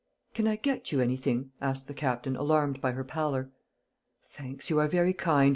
[0.33, 3.51] "Can I get you anything?" asked the Captain, alarmed by her pallor.
[4.25, 5.49] "Thanks, you are very kind.